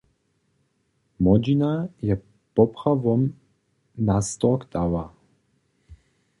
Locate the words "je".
2.01-2.17